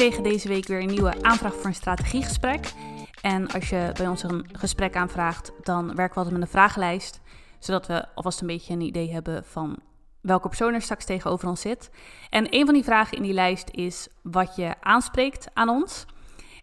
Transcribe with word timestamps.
kregen 0.00 0.22
deze 0.22 0.48
week 0.48 0.66
weer 0.66 0.80
een 0.80 0.88
nieuwe 0.88 1.22
aanvraag 1.22 1.54
voor 1.54 1.64
een 1.64 1.74
strategiegesprek. 1.74 2.72
En 3.20 3.50
als 3.50 3.68
je 3.68 3.90
bij 3.96 4.08
ons 4.08 4.22
een 4.22 4.48
gesprek 4.52 4.96
aanvraagt, 4.96 5.52
dan 5.62 5.86
werken 5.86 6.14
we 6.14 6.14
altijd 6.14 6.32
met 6.32 6.42
een 6.42 6.48
vragenlijst. 6.48 7.20
Zodat 7.58 7.86
we 7.86 8.14
alvast 8.14 8.40
een 8.40 8.46
beetje 8.46 8.72
een 8.72 8.80
idee 8.80 9.12
hebben 9.12 9.44
van 9.44 9.78
welke 10.20 10.48
persoon 10.48 10.74
er 10.74 10.82
straks 10.82 11.04
tegenover 11.04 11.48
ons 11.48 11.60
zit. 11.60 11.90
En 12.30 12.46
een 12.54 12.64
van 12.64 12.74
die 12.74 12.84
vragen 12.84 13.16
in 13.16 13.22
die 13.22 13.32
lijst 13.32 13.70
is 13.70 14.08
wat 14.22 14.56
je 14.56 14.74
aanspreekt 14.80 15.48
aan 15.52 15.68
ons. 15.68 16.06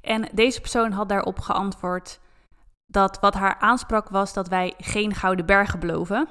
En 0.02 0.30
deze 0.34 0.62
persoon 0.62 0.92
had 0.92 1.10
daarop 1.10 1.40
geantwoord 1.40 2.20
dat 2.86 3.20
wat 3.20 3.34
haar 3.34 3.58
aansprak 3.60 4.10
was 4.10 4.34
dat 4.34 4.48
wij 4.48 4.74
geen 4.78 5.14
gouden 5.14 5.46
bergen 5.46 5.80
beloven. 5.80 6.28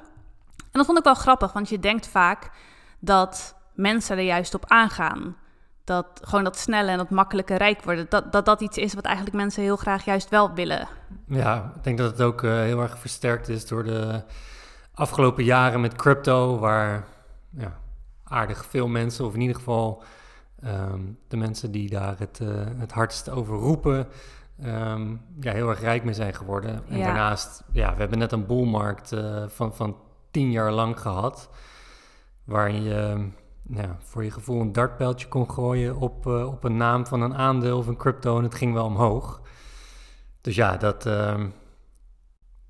En 0.57 0.71
dat 0.71 0.85
vond 0.85 0.97
ik 0.97 1.03
wel 1.03 1.13
grappig, 1.13 1.53
want 1.53 1.69
je 1.69 1.79
denkt 1.79 2.07
vaak 2.07 2.49
dat 2.99 3.55
mensen 3.73 4.17
er 4.17 4.23
juist 4.23 4.53
op 4.53 4.65
aangaan. 4.65 5.35
Dat 5.87 6.05
gewoon 6.21 6.43
dat 6.43 6.57
snelle 6.57 6.91
en 6.91 6.97
dat 6.97 7.09
makkelijke 7.09 7.55
rijk 7.55 7.83
worden, 7.83 8.05
dat, 8.09 8.31
dat 8.31 8.45
dat 8.45 8.61
iets 8.61 8.77
is 8.77 8.93
wat 8.93 9.05
eigenlijk 9.05 9.35
mensen 9.35 9.63
heel 9.63 9.75
graag 9.75 10.05
juist 10.05 10.29
wel 10.29 10.53
willen. 10.53 10.87
Ja, 11.27 11.71
ik 11.75 11.83
denk 11.83 11.97
dat 11.97 12.11
het 12.11 12.21
ook 12.21 12.41
uh, 12.43 12.51
heel 12.51 12.81
erg 12.81 12.99
versterkt 12.99 13.49
is 13.49 13.67
door 13.67 13.83
de 13.83 14.23
afgelopen 14.93 15.43
jaren 15.43 15.81
met 15.81 15.95
crypto, 15.95 16.59
waar 16.59 17.05
ja, 17.49 17.77
aardig 18.23 18.65
veel 18.65 18.87
mensen, 18.87 19.25
of 19.25 19.33
in 19.33 19.41
ieder 19.41 19.55
geval 19.55 20.03
um, 20.65 21.19
de 21.27 21.37
mensen 21.37 21.71
die 21.71 21.89
daar 21.89 22.15
het, 22.17 22.39
uh, 22.41 22.49
het 22.77 22.91
hardst 22.91 23.29
over 23.29 23.55
roepen, 23.55 24.07
um, 24.65 25.21
ja, 25.39 25.53
heel 25.53 25.69
erg 25.69 25.79
rijk 25.79 26.03
mee 26.03 26.13
zijn 26.13 26.33
geworden. 26.33 26.81
En 26.89 26.97
Ja. 26.97 27.05
daarnaast, 27.05 27.63
ja, 27.71 27.93
we 27.93 27.99
hebben 27.99 28.19
net 28.19 28.31
een 28.31 28.45
boelmarkt 28.45 29.11
uh, 29.11 29.43
van, 29.47 29.75
van 29.75 29.97
tien 30.31 30.51
jaar 30.51 30.71
lang 30.71 30.99
gehad, 30.99 31.49
waarin 32.43 32.83
je 32.83 33.29
ja, 33.69 33.97
voor 33.99 34.23
je 34.23 34.31
gevoel 34.31 34.61
een 34.61 34.71
dartpijltje 34.71 35.27
kon 35.27 35.51
gooien 35.51 35.97
op, 35.97 36.25
uh, 36.25 36.47
op 36.47 36.63
een 36.63 36.77
naam 36.77 37.05
van 37.05 37.21
een 37.21 37.35
aandeel 37.35 37.77
of 37.77 37.87
een 37.87 37.97
crypto 37.97 38.37
en 38.37 38.43
het 38.43 38.55
ging 38.55 38.73
wel 38.73 38.85
omhoog. 38.85 39.41
Dus 40.41 40.55
ja, 40.55 40.77
dat, 40.77 41.05
um, 41.05 41.53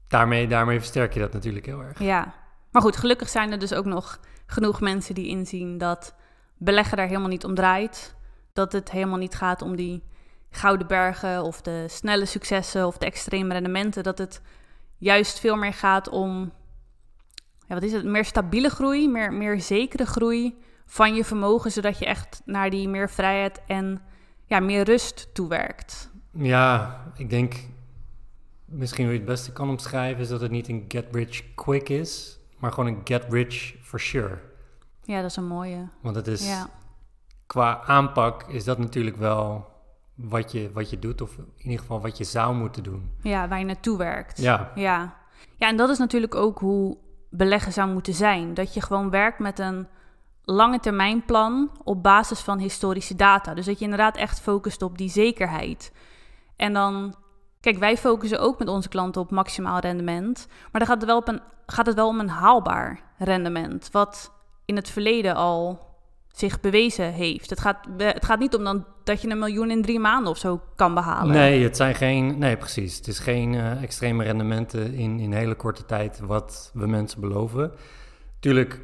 daarmee, 0.08 0.48
daarmee 0.48 0.80
versterk 0.80 1.14
je 1.14 1.20
dat 1.20 1.34
natuurlijk 1.34 1.66
heel 1.66 1.82
erg. 1.82 2.00
Ja, 2.00 2.34
maar 2.72 2.82
goed, 2.82 2.98
gelukkig 2.98 3.30
zijn 3.30 3.52
er 3.52 3.60
dus 3.60 3.74
ook 3.74 3.86
nog 3.86 4.20
genoeg 4.46 4.82
mensen 4.82 5.16
die 5.16 5.28
inzien 5.28 5.78
dat 5.78 6.16
beleggen 6.58 6.98
daar 6.98 7.08
helemaal 7.08 7.30
niet 7.30 7.46
om 7.46 7.56
draait. 7.56 8.16
Dat 8.54 8.72
het 8.72 8.92
helemaal 8.92 9.18
niet 9.18 9.36
gaat 9.36 9.62
om 9.62 9.76
die 9.76 10.04
gouden 10.50 10.88
bergen 10.88 11.44
of 11.44 11.62
de 11.62 11.86
snelle 11.88 12.26
successen 12.26 12.88
of 12.88 12.98
de 12.98 13.06
extreme 13.06 13.54
rendementen. 13.54 14.04
Dat 14.04 14.18
het 14.18 14.42
juist 14.98 15.40
veel 15.40 15.56
meer 15.56 15.74
gaat 15.74 16.10
om, 16.10 16.52
ja, 17.68 17.74
wat 17.74 17.84
is 17.84 17.92
het, 17.92 18.04
meer 18.04 18.26
stabiele 18.26 18.70
groei, 18.70 19.10
meer, 19.10 19.34
meer 19.34 19.62
zekere 19.62 20.06
groei 20.06 20.66
van 20.90 21.16
je 21.16 21.24
vermogen, 21.26 21.72
zodat 21.72 22.00
je 22.00 22.06
echt 22.06 22.42
naar 22.46 22.70
die 22.70 22.88
meer 22.90 23.10
vrijheid 23.10 23.62
en 23.68 24.02
ja, 24.46 24.60
meer 24.60 24.84
rust 24.84 25.30
toewerkt. 25.34 26.10
Ja, 26.32 27.02
ik 27.16 27.30
denk 27.30 27.54
misschien 28.66 29.04
hoe 29.04 29.14
je 29.14 29.20
het 29.20 29.28
beste 29.28 29.52
kan 29.52 29.70
omschrijven 29.70 30.22
is 30.22 30.30
dat 30.30 30.42
het 30.42 30.52
niet 30.52 30.68
een 30.68 30.86
get 30.88 31.06
rich 31.12 31.54
quick 31.56 31.90
is, 31.90 32.40
maar 32.58 32.72
gewoon 32.72 32.94
een 32.94 33.02
get 33.04 33.26
rich 33.30 33.76
for 33.82 34.00
sure. 34.00 34.40
Ja, 35.04 35.22
dat 35.22 35.30
is 35.30 35.36
een 35.36 35.48
mooie. 35.48 35.88
Want 36.02 36.16
het 36.16 36.28
is 36.28 36.48
Ja, 36.48 36.70
qua 37.46 37.82
aanpak 37.86 38.44
is 38.44 38.64
dat 38.64 38.78
natuurlijk 38.78 39.16
wel 39.18 39.68
wat 40.16 40.52
je, 40.52 40.72
wat 40.74 40.90
je 40.90 41.00
doet, 41.00 41.22
of 41.22 41.38
in 41.38 41.48
ieder 41.58 41.80
geval 41.80 42.02
wat 42.02 42.18
je 42.18 42.24
zou 42.24 42.56
moeten 42.56 42.84
doen. 42.84 43.10
ja 43.22 43.48
waar 43.48 43.60
je 43.60 43.66
naartoe 43.66 43.98
werkt. 43.98 44.38
Ja, 44.42 44.72
Ja. 44.76 45.16
ja, 45.58 45.68
en 45.68 45.78
dat 45.78 45.90
is 45.90 45.98
natuurlijk 45.98 46.36
ook 46.36 46.60
hoe 46.60 46.98
beleggen 47.30 47.72
zou 47.74 47.92
moeten 47.94 48.14
zijn. 48.14 48.54
Dat 48.54 48.74
je 48.74 48.82
gewoon 48.82 49.10
werkt 49.10 49.40
met 49.40 49.60
een 49.60 49.88
lange 50.50 50.80
termijn 50.80 51.26
plan 51.26 51.72
op 51.84 52.04
basis 52.04 52.40
van 52.40 52.60
historische 52.60 53.16
data. 53.16 53.54
Dus 53.54 53.66
dat 53.66 53.78
je 53.78 53.84
inderdaad 53.84 54.18
echt 54.18 54.40
focust 54.40 54.82
op 54.82 54.98
die 54.98 55.10
zekerheid. 55.10 55.92
En 56.56 56.74
dan, 56.74 57.16
kijk, 57.62 57.78
wij 57.78 57.98
focussen 57.98 58.40
ook 58.40 58.60
met 58.60 58.68
onze 58.68 58.90
klanten 58.90 59.22
op 59.22 59.32
maximaal 59.32 59.80
rendement. 59.80 60.48
Maar 60.48 60.82
dan 60.82 60.90
gaat 60.90 60.98
het 60.98 61.06
wel, 61.06 61.18
op 61.18 61.28
een, 61.28 61.42
gaat 61.66 61.86
het 61.86 61.96
wel 61.96 62.08
om 62.08 62.20
een 62.20 62.30
haalbaar 62.30 63.02
rendement. 63.18 63.90
Wat 63.92 64.32
in 64.66 64.76
het 64.76 64.90
verleden 64.90 65.36
al 65.36 65.86
zich 66.32 66.60
bewezen 66.60 67.14
heeft. 67.14 67.50
Het 67.50 67.60
gaat, 67.60 67.88
het 67.98 68.26
gaat 68.26 68.40
niet 68.40 68.56
om 68.56 68.64
dan 68.64 68.86
dat 69.04 69.22
je 69.22 69.30
een 69.30 69.40
miljoen 69.40 69.72
in 69.72 69.82
drie 69.82 70.00
maanden 70.00 70.32
of 70.32 70.38
zo 70.38 70.62
kan 70.76 70.94
behalen. 70.94 71.34
nee, 71.34 71.64
het 71.64 71.76
zijn 71.78 71.96
geen, 71.96 72.38
nee 72.38 72.58
precies, 72.58 72.98
het 72.98 73.08
is 73.08 73.20
geen 73.20 73.54
uh, 73.54 73.84
extreme 73.84 74.24
rendementen 74.24 74.94
in, 74.94 75.20
in 75.20 75.34
hele 75.34 75.56
korte 75.56 75.86
tijd 75.86 76.20
wat 76.20 76.72
we 76.74 76.88
mensen 76.88 77.22
beloven. 77.22 77.72
Tuurlijk, 78.40 78.80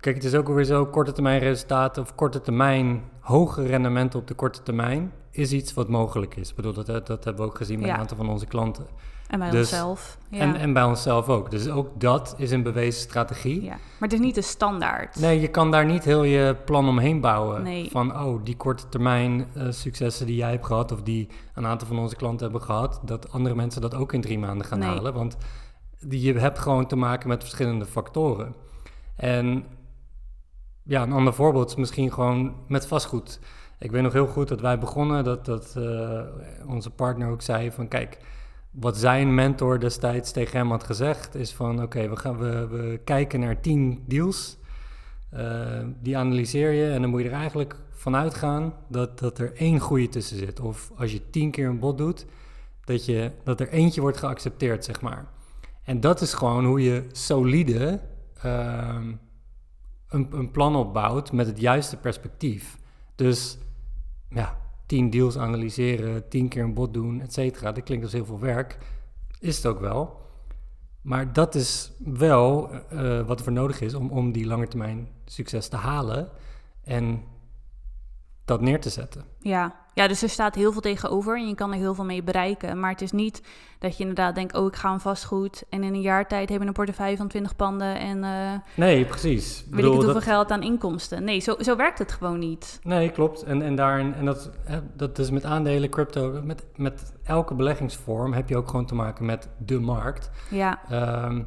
kijk, 0.00 0.14
het 0.16 0.24
is 0.24 0.34
ook 0.34 0.48
alweer 0.48 0.64
zo, 0.64 0.86
korte 0.86 1.12
termijn 1.12 1.38
resultaten 1.40 2.02
of 2.02 2.14
korte 2.14 2.40
termijn 2.40 3.02
hoge 3.20 3.66
rendementen 3.66 4.18
op 4.20 4.26
de 4.26 4.34
korte 4.34 4.62
termijn 4.62 5.12
is 5.30 5.52
iets 5.52 5.74
wat 5.74 5.88
mogelijk 5.88 6.36
is. 6.36 6.50
Ik 6.50 6.56
bedoel, 6.56 6.72
dat, 6.72 6.86
dat 6.86 7.24
hebben 7.24 7.44
we 7.44 7.50
ook 7.50 7.56
gezien 7.56 7.78
bij 7.78 7.88
Ja. 7.88 7.94
een 7.94 8.00
aantal 8.00 8.16
van 8.16 8.28
onze 8.28 8.46
klanten. 8.46 8.86
En 9.28 9.38
bij 9.38 9.50
Dus- 9.50 9.58
onszelf. 9.60 10.18
Ja. 10.30 10.38
En, 10.38 10.56
en 10.56 10.72
bij 10.72 10.82
onszelf 10.82 11.28
ook. 11.28 11.50
Dus 11.50 11.68
ook 11.68 12.00
dat 12.00 12.34
is 12.36 12.50
een 12.50 12.62
bewezen 12.62 13.00
strategie. 13.00 13.62
Ja, 13.62 13.68
maar 13.68 13.78
het 14.08 14.12
is 14.12 14.18
niet 14.18 14.34
de 14.34 14.42
standaard. 14.42 15.16
Nee, 15.20 15.40
je 15.40 15.48
kan 15.48 15.70
daar 15.70 15.84
niet 15.86 16.04
heel 16.04 16.22
je 16.22 16.56
plan 16.64 16.88
omheen 16.88 17.20
bouwen. 17.20 17.62
Nee. 17.62 17.90
Van, 17.90 18.20
oh, 18.20 18.44
die 18.44 18.56
korte 18.56 18.88
termijn 18.88 19.46
eh, 19.54 19.66
successen 19.70 20.26
die 20.26 20.36
jij 20.36 20.50
hebt 20.50 20.66
gehad... 20.66 20.92
of 20.92 21.02
die 21.02 21.28
een 21.54 21.66
aantal 21.66 21.88
van 21.88 21.98
onze 21.98 22.16
klanten 22.16 22.42
hebben 22.42 22.62
gehad... 22.66 23.00
dat 23.04 23.32
andere 23.32 23.54
mensen 23.54 23.80
dat 23.80 23.94
ook 23.94 24.12
in 24.12 24.20
drie 24.20 24.38
maanden 24.38 24.66
gaan 24.66 24.78
Nee. 24.78 24.88
halen. 24.88 25.14
Want 25.14 25.36
die, 25.98 26.20
je 26.20 26.38
hebt 26.38 26.58
gewoon 26.58 26.86
te 26.86 26.96
maken 26.96 27.28
met 27.28 27.40
verschillende 27.40 27.84
factoren. 27.86 28.54
En 29.16 29.64
ja, 30.90 31.02
een 31.02 31.12
ander 31.12 31.34
voorbeeld 31.34 31.68
is 31.68 31.76
misschien 31.76 32.12
gewoon 32.12 32.54
met 32.68 32.86
vastgoed. 32.86 33.40
Ik 33.78 33.90
weet 33.90 34.02
nog 34.02 34.12
heel 34.12 34.26
goed 34.26 34.48
dat 34.48 34.60
wij 34.60 34.78
begonnen... 34.78 35.24
dat, 35.24 35.44
dat 35.44 35.74
eh, 35.76 36.20
onze 36.66 36.90
partner 36.90 37.30
ook 37.30 37.42
zei 37.42 37.70
van... 37.70 37.88
kijk, 37.88 38.18
wat 38.70 38.96
zijn 38.96 39.34
mentor 39.34 39.80
destijds 39.80 40.32
tegen 40.32 40.58
hem 40.58 40.70
had 40.70 40.84
gezegd... 40.84 41.34
is 41.34 41.52
van, 41.52 41.82
oké, 41.82 42.08
we 42.08 42.16
gaan 42.16 42.38
we, 42.38 42.66
we 42.66 43.00
kijken 43.04 43.40
naar 43.40 43.60
tien 43.60 44.04
deals... 44.06 44.58
Uh, 45.34 45.84
die 46.00 46.16
analyseer 46.16 46.70
je 46.70 46.92
en 46.92 47.00
dan 47.00 47.10
moet 47.10 47.22
je 47.22 47.28
er 47.28 47.34
eigenlijk 47.34 47.76
vanuit 47.90 48.34
gaan 48.34 48.74
dat, 48.88 49.18
dat 49.18 49.38
er 49.38 49.52
één 49.54 49.78
goede 49.78 50.08
tussen 50.08 50.38
zit. 50.38 50.60
Of 50.60 50.92
als 50.96 51.12
je 51.12 51.30
tien 51.30 51.50
keer 51.50 51.68
een 51.68 51.78
bod 51.78 51.98
doet, 51.98 52.26
dat, 52.84 53.04
je, 53.04 53.30
dat 53.44 53.60
er 53.60 53.68
eentje 53.68 54.00
wordt 54.00 54.16
geaccepteerd, 54.16 54.84
zeg 54.84 55.00
maar. 55.00 55.26
En 55.84 56.00
dat 56.00 56.20
is 56.20 56.34
gewoon 56.34 56.64
hoe 56.64 56.82
je 56.82 57.04
solide 57.12 58.00
uh, 58.44 58.96
een, 60.10 60.28
een 60.32 60.50
plan 60.50 60.76
opbouwt 60.76 61.32
met 61.32 61.46
het 61.46 61.60
juiste 61.60 61.96
perspectief. 61.96 62.78
Dus 63.14 63.58
ja, 64.28 64.58
tien 64.86 65.10
deals 65.10 65.38
analyseren, 65.38 66.28
tien 66.28 66.48
keer 66.48 66.62
een 66.62 66.74
bod 66.74 66.94
doen, 66.94 67.20
et 67.20 67.32
cetera. 67.32 67.72
Dat 67.72 67.84
klinkt 67.84 68.04
als 68.04 68.12
heel 68.12 68.24
veel 68.24 68.40
werk. 68.40 68.78
Is 69.38 69.56
het 69.56 69.66
ook 69.66 69.80
wel. 69.80 70.18
Maar 71.00 71.32
dat 71.32 71.54
is 71.54 71.92
wel 71.98 72.70
uh, 72.92 73.26
wat 73.26 73.38
er 73.38 73.44
voor 73.44 73.52
nodig 73.52 73.80
is 73.80 73.94
om, 73.94 74.10
om 74.10 74.32
die 74.32 74.46
langetermijn 74.46 75.08
succes 75.24 75.68
te 75.68 75.76
halen 75.76 76.28
en 76.82 77.22
dat 78.44 78.60
neer 78.60 78.80
te 78.80 78.90
zetten. 78.90 79.24
Ja. 79.38 79.86
Ja, 80.00 80.08
dus 80.08 80.22
er 80.22 80.28
staat 80.28 80.54
heel 80.54 80.72
veel 80.72 80.80
tegenover 80.80 81.36
en 81.36 81.48
je 81.48 81.54
kan 81.54 81.72
er 81.72 81.78
heel 81.78 81.94
veel 81.94 82.04
mee 82.04 82.22
bereiken. 82.22 82.80
Maar 82.80 82.90
het 82.90 83.02
is 83.02 83.12
niet 83.12 83.42
dat 83.78 83.96
je 83.96 84.00
inderdaad 84.00 84.34
denkt, 84.34 84.54
oh 84.54 84.66
ik 84.66 84.76
ga 84.76 84.92
een 84.92 85.00
vastgoed 85.00 85.64
en 85.68 85.82
in 85.82 85.94
een 85.94 86.00
jaar 86.00 86.26
tijd 86.26 86.48
heb 86.48 86.60
je 86.60 86.66
een 86.66 86.72
portefeuille 86.72 87.16
van 87.16 87.28
20 87.28 87.56
panden 87.56 87.98
en 87.98 88.18
uh, 88.18 88.52
nee, 88.74 89.04
precies. 89.04 89.64
weet 89.70 89.78
ik 89.78 89.84
het 89.84 89.94
hoeveel 89.94 90.12
dat... 90.12 90.22
geld 90.22 90.50
aan 90.50 90.62
inkomsten. 90.62 91.24
Nee, 91.24 91.40
zo, 91.40 91.56
zo 91.58 91.76
werkt 91.76 91.98
het 91.98 92.12
gewoon 92.12 92.38
niet. 92.38 92.80
Nee, 92.82 93.10
klopt. 93.10 93.42
En, 93.42 93.62
en, 93.62 93.76
daarin, 93.76 94.14
en 94.14 94.24
dat, 94.24 94.50
dat 94.96 95.18
is 95.18 95.30
met 95.30 95.44
aandelen, 95.44 95.90
crypto, 95.90 96.40
met, 96.44 96.64
met 96.76 97.12
elke 97.24 97.54
beleggingsvorm 97.54 98.32
heb 98.32 98.48
je 98.48 98.56
ook 98.56 98.68
gewoon 98.68 98.86
te 98.86 98.94
maken 98.94 99.24
met 99.24 99.48
de 99.58 99.78
markt. 99.78 100.30
Ja. 100.50 100.80
Um, 101.24 101.46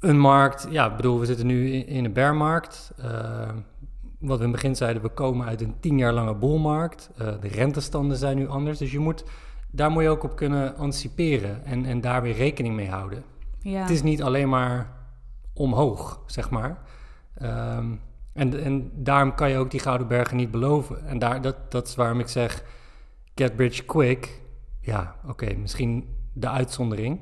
een 0.00 0.18
markt, 0.18 0.66
ja, 0.70 0.90
ik 0.90 0.96
bedoel, 0.96 1.20
we 1.20 1.26
zitten 1.26 1.46
nu 1.46 1.70
in, 1.72 1.86
in 1.86 2.04
een 2.04 2.12
bearmarkt. 2.12 2.92
Uh, 3.04 3.48
wat 4.26 4.38
we 4.38 4.44
in 4.44 4.50
het 4.50 4.60
begin 4.60 4.76
zeiden, 4.76 5.02
we 5.02 5.08
komen 5.08 5.46
uit 5.46 5.60
een 5.60 5.80
tien 5.80 5.98
jaar 5.98 6.12
lange 6.12 6.34
boelmarkt. 6.34 7.10
Uh, 7.20 7.28
de 7.40 7.48
rentestanden 7.48 8.16
zijn 8.16 8.36
nu 8.36 8.48
anders. 8.48 8.78
Dus 8.78 8.92
je 8.92 8.98
moet, 8.98 9.24
daar 9.70 9.90
moet 9.90 10.02
je 10.02 10.08
ook 10.08 10.22
op 10.22 10.36
kunnen 10.36 10.76
anticiperen 10.76 11.64
en, 11.64 11.84
en 11.84 12.00
daar 12.00 12.22
weer 12.22 12.34
rekening 12.34 12.74
mee 12.74 12.88
houden. 12.88 13.24
Ja. 13.58 13.80
Het 13.80 13.90
is 13.90 14.02
niet 14.02 14.22
alleen 14.22 14.48
maar 14.48 14.92
omhoog, 15.52 16.22
zeg 16.26 16.50
maar. 16.50 16.78
Um, 17.42 18.00
en, 18.32 18.64
en 18.64 18.90
daarom 18.94 19.34
kan 19.34 19.50
je 19.50 19.58
ook 19.58 19.70
die 19.70 19.80
gouden 19.80 20.08
bergen 20.08 20.36
niet 20.36 20.50
beloven. 20.50 21.06
En 21.06 21.18
daar, 21.18 21.40
dat, 21.40 21.70
dat 21.70 21.86
is 21.88 21.94
waarom 21.94 22.20
ik 22.20 22.28
zeg, 22.28 22.64
get 23.34 23.52
rich 23.56 23.84
quick. 23.84 24.40
Ja, 24.80 25.14
oké, 25.22 25.30
okay, 25.30 25.54
misschien 25.54 26.16
de 26.32 26.48
uitzondering. 26.48 27.20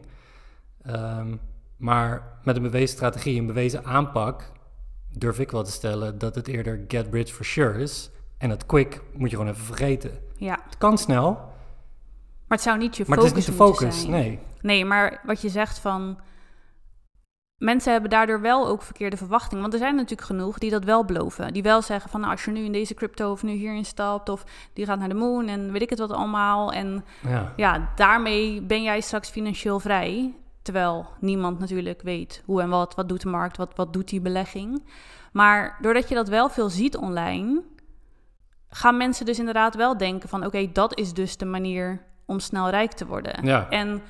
Um, 0.87 1.41
maar 1.77 2.39
met 2.45 2.57
een 2.57 2.63
bewezen 2.63 2.97
strategie, 2.97 3.41
een 3.41 3.47
bewezen 3.47 3.85
aanpak, 3.85 4.53
durf 5.19 5.39
ik 5.39 5.51
wel 5.51 5.65
te 5.65 5.71
stellen 5.71 6.19
dat 6.19 6.35
het 6.35 6.49
eerder 6.49 6.85
get 6.89 7.07
rich 7.11 7.29
for 7.29 7.45
sure 7.45 7.79
is. 7.83 8.11
En 8.39 8.51
het 8.51 8.67
quick 8.67 9.01
moet 9.13 9.31
je 9.31 9.37
gewoon 9.37 9.53
even 9.53 9.65
vergeten. 9.65 10.11
Ja. 10.37 10.59
Het 10.65 10.79
kan 10.79 10.99
snel. 10.99 11.33
Maar 12.47 12.59
het 12.59 12.61
zou 12.61 12.79
niet 12.79 12.97
je 12.97 13.05
maar 13.07 13.17
focus 13.19 13.31
het 13.31 13.39
is 13.39 13.47
niet 13.47 13.59
de 13.59 13.65
focus, 13.65 14.01
zijn. 14.01 14.11
nee. 14.11 14.39
Nee, 14.61 14.85
maar 14.85 15.21
wat 15.25 15.43
je 15.43 15.49
zegt 15.49 15.79
van 15.79 16.19
mensen 17.59 17.93
hebben 17.93 18.11
daardoor 18.11 18.41
wel 18.41 18.67
ook 18.69 18.83
verkeerde 18.83 19.17
verwachtingen. 19.17 19.61
Want 19.61 19.73
er 19.73 19.79
zijn 19.79 19.95
natuurlijk 19.95 20.29
genoeg 20.29 20.59
die 20.59 20.71
dat 20.71 20.85
wel 20.85 21.05
beloven. 21.05 21.53
Die 21.53 21.63
wel 21.63 21.83
zeggen 21.83 22.11
van 22.11 22.21
nou, 22.21 22.33
als 22.33 22.45
je 22.45 22.51
nu 22.51 22.65
in 22.65 22.73
deze 22.73 22.95
crypto 22.95 23.31
of 23.31 23.43
nu 23.43 23.53
hierin 23.53 23.85
stapt... 23.85 24.29
of 24.29 24.45
die 24.73 24.87
gaat 24.87 24.99
naar 24.99 25.09
de 25.09 25.15
moon 25.15 25.49
en 25.49 25.73
weet 25.73 25.83
ik 25.83 25.91
het 25.91 25.99
wat 25.99 26.11
allemaal. 26.11 26.73
En 26.73 27.05
Ja. 27.21 27.53
ja, 27.57 27.93
daarmee 27.97 28.63
ben 28.63 28.83
jij 28.83 29.01
straks 29.01 29.31
financieel 29.31 29.81
vrij. 29.81 30.35
Terwijl 30.63 31.07
niemand 31.21 31.59
natuurlijk 31.59 32.03
weet 32.03 32.43
hoe 32.45 32.63
en 32.63 32.69
wat, 32.69 32.95
wat 32.95 33.09
doet 33.09 33.21
de 33.21 33.29
markt, 33.29 33.57
wat, 33.57 33.73
wat 33.77 33.93
doet 33.93 34.09
die 34.09 34.21
belegging. 34.21 34.85
Maar 35.33 35.79
doordat 35.81 36.09
je 36.09 36.15
dat 36.15 36.29
wel 36.29 36.49
veel 36.49 36.69
ziet 36.69 36.97
online, 36.97 37.63
gaan 38.69 38.97
mensen 38.97 39.27
dus 39.27 39.39
inderdaad 39.39 39.75
wel 39.75 39.97
denken 39.97 40.29
van 40.29 40.47
oké, 40.47 40.73
dat 40.73 40.99
is 40.99 41.15
dus 41.15 41.37
de 41.37 41.45
manier 41.45 42.05
om 42.27 42.41
snel 42.41 42.69
rijk 42.69 42.93
te 42.93 43.07
worden. 43.07 43.47
Ja. 43.47 43.69
En 43.69 44.03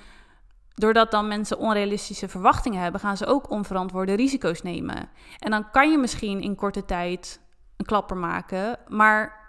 doordat 0.74 1.10
dan 1.10 1.28
mensen 1.28 1.58
onrealistische 1.58 2.28
verwachtingen 2.28 2.82
hebben, 2.82 3.00
gaan 3.00 3.16
ze 3.16 3.26
ook 3.26 3.50
onverantwoorde 3.50 4.14
risico's 4.14 4.62
nemen. 4.62 5.08
En 5.38 5.50
dan 5.50 5.70
kan 5.70 5.90
je 5.90 5.98
misschien 5.98 6.40
in 6.40 6.54
korte 6.54 6.84
tijd 6.84 7.40
een 7.76 7.86
klapper 7.86 8.16
maken, 8.16 8.78
maar 8.88 9.41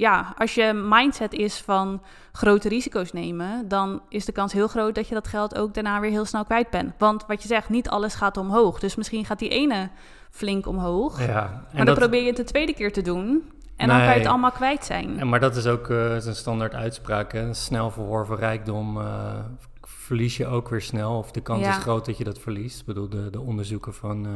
ja, 0.00 0.34
als 0.38 0.54
je 0.54 0.72
mindset 0.72 1.32
is 1.32 1.60
van 1.60 2.02
grote 2.32 2.68
risico's 2.68 3.12
nemen, 3.12 3.68
dan 3.68 4.02
is 4.08 4.24
de 4.24 4.32
kans 4.32 4.52
heel 4.52 4.68
groot 4.68 4.94
dat 4.94 5.08
je 5.08 5.14
dat 5.14 5.28
geld 5.28 5.56
ook 5.58 5.74
daarna 5.74 6.00
weer 6.00 6.10
heel 6.10 6.24
snel 6.24 6.44
kwijt 6.44 6.70
bent. 6.70 6.92
Want 6.98 7.24
wat 7.26 7.42
je 7.42 7.48
zegt, 7.48 7.68
niet 7.68 7.88
alles 7.88 8.14
gaat 8.14 8.36
omhoog. 8.36 8.78
Dus 8.80 8.96
misschien 8.96 9.24
gaat 9.24 9.38
die 9.38 9.48
ene 9.48 9.90
flink 10.30 10.66
omhoog. 10.66 11.26
ja. 11.26 11.34
maar 11.34 11.64
En 11.70 11.76
dan 11.76 11.86
dat, 11.86 11.98
probeer 11.98 12.20
je 12.20 12.26
het 12.26 12.36
de 12.36 12.44
tweede 12.44 12.74
keer 12.74 12.92
te 12.92 13.02
doen. 13.02 13.50
En 13.76 13.88
dan 13.88 13.98
kan 13.98 14.06
je 14.06 14.18
het 14.18 14.26
allemaal 14.26 14.50
kwijt 14.50 14.84
zijn. 14.84 15.18
en, 15.18 15.28
maar 15.28 15.40
dat 15.40 15.56
is 15.56 15.66
ook 15.66 15.90
eh, 15.90 16.16
zijn 16.16 16.34
standaard 16.34 16.74
uitspraak. 16.74 17.32
Hè? 17.32 17.54
Snel 17.54 17.90
verworven 17.90 18.36
rijkdom 18.36 19.00
eh, 19.00 19.34
verlies 19.82 20.36
je 20.36 20.46
ook 20.46 20.68
weer 20.68 20.80
snel. 20.82 21.18
Of 21.18 21.30
de 21.30 21.40
kans 21.40 21.60
Ja. 21.60 21.76
is 21.76 21.82
groot 21.82 22.06
dat 22.06 22.18
je 22.18 22.24
dat 22.24 22.38
verliest. 22.38 22.80
Ik 22.80 22.86
bedoel, 22.86 23.08
de, 23.08 23.30
de 23.30 23.40
onderzoeken 23.40 23.94
van, 23.94 24.26
eh, 24.26 24.32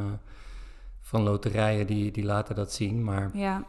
van 1.01 1.23
loterijen 1.23 1.87
die, 1.87 2.11
die 2.11 2.25
laten 2.25 2.55
dat 2.55 2.73
zien. 2.73 3.05
Maar 3.05 3.31
Ja, 3.33 3.65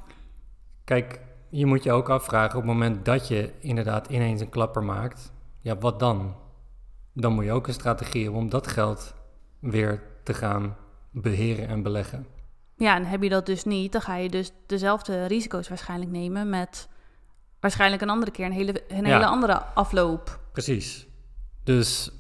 Kijk, 0.84 1.20
je 1.58 1.66
moet 1.66 1.84
je 1.84 1.92
ook 1.92 2.10
afvragen 2.10 2.58
op 2.58 2.64
het 2.64 2.72
moment 2.74 3.06
dat 3.06 3.28
je 3.28 3.52
inderdaad 3.60 4.08
ineens 4.08 4.42
een 4.42 4.50
klapper 4.50 4.84
maakt, 4.84 5.32
ja, 5.62 5.78
wat 5.78 6.00
dan? 6.00 6.36
Dan 7.14 7.34
moet 7.34 7.44
je 7.44 7.52
ook 7.52 7.68
een 7.68 7.74
strategie 7.74 8.24
hebben 8.24 8.42
om 8.42 8.50
dat 8.50 8.68
geld 8.68 9.14
weer 9.60 10.02
te 10.24 10.34
gaan 10.34 10.76
beheren 11.12 11.68
en 11.68 11.82
beleggen. 11.84 12.28
Ja, 12.78 12.96
en 12.96 13.06
heb 13.06 13.24
je 13.24 13.30
dat 13.30 13.46
dus 13.46 13.64
niet, 13.64 13.92
dan 13.92 14.02
ga 14.02 14.16
je 14.16 14.30
dus 14.30 14.52
dezelfde 14.66 15.26
risico's 15.26 15.68
waarschijnlijk 15.70 16.12
nemen 16.12 16.50
met 16.50 16.88
waarschijnlijk 17.60 18.02
een 18.02 18.10
andere 18.10 18.32
keer 18.32 18.46
een 18.46 18.52
hele, 18.52 18.84
een 18.88 19.06
Ja. 19.06 19.14
hele 19.14 19.26
andere 19.26 19.64
afloop. 19.64 20.40
Precies. 20.52 21.08
Dus 21.64 22.12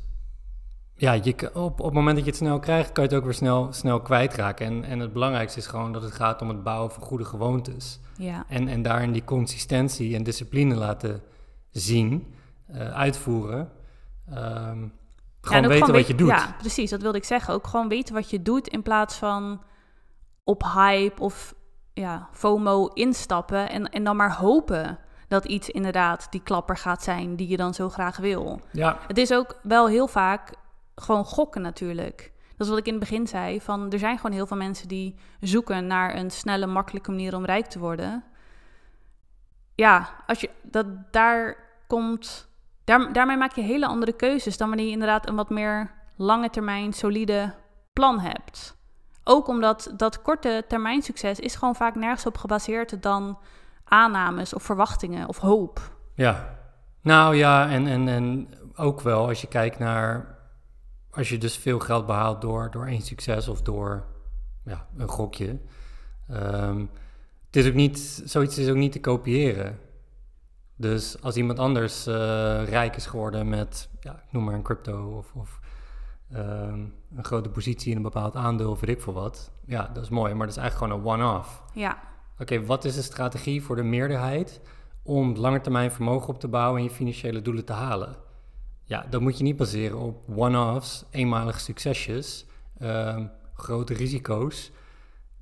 ja, 0.96 1.12
je, 1.12 1.50
op, 1.54 1.80
op 1.80 1.86
het 1.86 1.94
moment 1.94 2.16
dat 2.16 2.26
je 2.26 2.32
het 2.32 2.40
snel 2.40 2.60
krijgt, 2.60 2.92
kan 2.92 3.04
je 3.04 3.10
het 3.10 3.20
ook 3.20 3.26
weer 3.26 3.34
snel, 3.34 3.68
snel 3.72 4.02
kwijtraken. 4.02 4.66
En, 4.66 4.84
en 4.84 5.00
het 5.00 5.14
belangrijkste 5.14 5.60
is 5.60 5.68
gewoon 5.68 5.94
dat 5.94 6.02
het 6.02 6.14
gaat 6.14 6.42
om 6.42 6.50
het 6.50 6.64
bouwen 6.64 6.92
van 6.92 7.04
goede 7.04 7.26
gewoontes. 7.26 8.00
Ja, 8.18 8.46
En, 8.48 8.68
en 8.68 8.82
daarin 8.82 9.12
die 9.12 9.24
consistentie 9.24 10.16
en 10.16 10.24
discipline 10.24 10.76
laten 10.76 11.22
zien, 11.72 12.36
eh, 12.68 12.94
uitvoeren. 12.94 13.72
En 14.26 14.94
gewoon 15.42 15.68
weten 15.68 15.86
gewoon 15.86 16.00
wat 16.00 16.08
je 16.08 16.16
doet. 16.16 16.30
Ja, 16.30 16.56
precies, 16.58 16.90
dat 16.90 17.02
wilde 17.02 17.18
ik 17.18 17.24
zeggen. 17.24 17.54
Ook 17.54 17.68
gewoon 17.68 17.88
weten 17.88 18.14
wat 18.14 18.30
je 18.30 18.42
doet 18.42 18.68
in 18.68 18.82
plaats 18.82 19.16
van 19.16 19.62
op 20.44 20.64
hype 20.64 21.22
of 21.22 21.56
ja, 21.94 22.30
FOMO 22.32 22.88
instappen 22.88 23.70
en, 23.70 23.90
en 23.90 24.04
dan 24.04 24.16
maar 24.16 24.36
hopen 24.36 25.00
dat 25.28 25.46
iets 25.46 25.70
inderdaad 25.70 26.28
die 26.30 26.42
klapper 26.44 26.78
gaat 26.78 27.04
zijn 27.04 27.36
die 27.36 27.48
je 27.48 27.58
dan 27.58 27.74
zo 27.74 27.90
graag 27.90 28.18
wil. 28.18 28.60
Ja, 28.72 29.00
Het 29.08 29.18
is 29.18 29.34
ook 29.34 29.60
wel 29.64 29.88
heel 29.88 30.08
vaak 30.08 30.54
gewoon 30.96 31.26
gokken 31.26 31.62
natuurlijk. 31.62 32.34
Dat 32.58 32.68
is 32.68 32.70
wat 32.70 32.78
ik 32.78 32.86
in 32.86 32.94
het 32.94 33.02
begin 33.02 33.28
zei. 33.28 33.62
Van, 33.62 33.92
er 33.92 34.00
zijn 34.00 34.18
gewoon 34.18 34.36
heel 34.36 34.48
veel 34.48 34.58
mensen 34.58 34.88
die 34.88 35.16
zoeken 35.40 35.88
naar 35.88 36.16
een 36.16 36.32
snelle, 36.32 36.66
makkelijke 36.66 37.12
manier 37.12 37.36
om 37.36 37.46
rijk 37.46 37.66
te 37.66 37.80
worden. 37.80 38.24
Ja, 39.76 40.10
als 40.28 40.42
je 40.42 40.50
dat 40.62 40.86
daar 41.12 41.58
komt. 41.88 42.48
Daar, 42.84 43.14
daarmee 43.14 43.38
maak 43.38 43.52
je 43.52 43.62
hele 43.62 43.88
andere 43.88 44.14
keuzes 44.14 44.58
dan 44.58 44.68
wanneer 44.68 44.86
je 44.86 44.92
inderdaad 44.92 45.28
een 45.28 45.36
wat 45.36 45.50
meer 45.50 45.92
lange 46.16 46.50
termijn, 46.50 46.94
solide 46.94 47.54
plan 47.94 48.20
hebt. 48.20 48.78
Ook 49.24 49.48
omdat 49.48 49.94
dat 49.98 50.22
korte 50.22 50.64
termijn 50.68 51.02
succes 51.02 51.40
is 51.40 51.56
gewoon 51.56 51.76
vaak 51.76 51.96
nergens 51.96 52.26
op 52.26 52.38
gebaseerd 52.38 53.02
dan 53.04 53.38
aannames 53.84 54.54
of 54.54 54.64
verwachtingen 54.64 55.28
of 55.28 55.38
hoop. 55.38 55.80
ja. 56.14 56.54
Nou 57.02 57.36
ja, 57.36 57.70
en, 57.70 57.88
en, 57.88 58.08
en 58.08 58.48
ook 58.76 59.02
wel 59.02 59.28
als 59.28 59.42
je 59.42 59.48
kijkt 59.48 59.80
naar... 59.80 60.35
Als 61.16 61.30
je 61.30 61.38
dus 61.38 61.58
veel 61.58 61.80
geld 61.80 62.06
behaalt 62.06 62.42
door, 62.42 62.72
door 62.72 62.86
één 62.86 63.02
succes 63.02 63.48
of 63.48 63.62
door 63.62 64.06
ja, 64.66 64.88
een 64.98 65.08
gokje. 65.08 65.60
Ehm, 66.28 66.86
het 67.46 67.56
is 67.56 67.68
ook 67.68 67.74
niet, 67.74 68.22
zoiets 68.26 68.58
is 68.58 68.70
ook 68.70 68.76
niet 68.76 68.92
te 68.92 69.00
kopiëren. 69.00 69.80
Dus 70.76 71.22
als 71.22 71.36
iemand 71.36 71.60
anders 71.60 72.08
eh, 72.08 72.14
rijk 72.66 72.96
is 72.96 73.06
geworden 73.06 73.50
met, 73.50 73.90
ja, 74.00 74.14
ik 74.14 74.32
noem 74.32 74.44
maar 74.44 74.54
een 74.54 74.62
crypto 74.62 75.18
of, 75.18 75.34
of 75.34 75.60
ehm, 76.32 76.80
een 77.16 77.24
grote 77.24 77.50
positie 77.50 77.92
in 77.92 77.98
een 77.98 78.04
bepaald 78.04 78.36
aandeel 78.36 78.72
of 78.72 78.80
weet 78.80 78.96
ik 78.96 79.02
veel 79.02 79.14
wat. 79.14 79.52
Ja, 79.66 79.90
dat 79.94 80.04
is 80.04 80.10
mooi, 80.10 80.34
maar 80.34 80.48
dat 80.48 80.56
is 80.56 80.62
eigenlijk 80.62 80.94
gewoon 80.94 81.14
een 81.14 81.24
one-off. 81.24 81.64
Ja, 81.74 81.98
Oké, 82.40 82.66
wat 82.66 82.86
is 82.86 82.96
de 82.96 83.02
strategie 83.02 83.64
voor 83.64 83.76
de 83.76 83.84
meerderheid 83.84 84.62
om 85.04 85.36
langetermijn 85.36 85.92
vermogen 85.92 86.28
op 86.28 86.40
te 86.40 86.48
bouwen 86.48 86.78
en 86.78 86.84
je 86.84 86.94
financiële 86.94 87.42
doelen 87.42 87.66
te 87.66 87.74
halen? 87.74 88.16
Ja, 88.88 89.06
dat 89.10 89.22
moet 89.22 89.38
je 89.38 89.44
niet 89.44 89.58
baseren 89.58 90.00
op 90.00 90.24
one-offs, 90.36 91.06
eenmalige 91.10 91.60
succesjes, 91.60 92.46
ehm, 92.78 93.26
grote 93.54 93.94
risico's, 93.94 94.72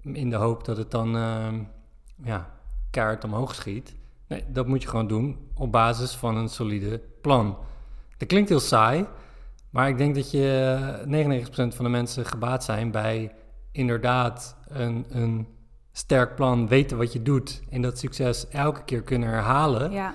in 0.01 0.29
de 0.29 0.35
hoop 0.35 0.65
dat 0.65 0.77
het 0.77 0.91
dan 0.91 1.15
ehm 1.15 1.59
ja, 2.23 2.49
kaart 2.89 3.23
omhoog 3.23 3.55
schiet. 3.55 3.95
Nee, 4.27 4.43
dat 4.47 4.67
moet 4.67 4.81
je 4.81 4.87
gewoon 4.87 5.07
doen 5.07 5.37
op 5.55 5.71
basis 5.71 6.15
van 6.15 6.37
een 6.37 6.49
solide 6.49 7.01
plan. 7.21 7.57
Dat 8.17 8.27
klinkt 8.27 8.49
heel 8.49 8.59
saai, 8.59 9.05
maar 9.69 9.87
ik 9.87 9.97
denk 9.97 10.15
dat 10.15 10.31
je 10.31 10.75
eh, 11.05 11.07
99% 11.07 11.75
van 11.75 11.85
de 11.85 11.91
mensen 11.91 12.25
gebaat 12.25 12.63
zijn 12.63 12.91
bij 12.91 13.31
inderdaad 13.71 14.57
een, 14.67 15.05
een 15.09 15.47
sterk 15.91 16.35
plan, 16.35 16.67
weten 16.67 16.97
wat 16.97 17.13
je 17.13 17.21
doet 17.21 17.61
en 17.69 17.81
dat 17.81 17.99
succes 17.99 18.47
elke 18.47 18.83
keer 18.83 19.01
kunnen 19.01 19.29
herhalen. 19.29 19.91
ja. 19.91 20.13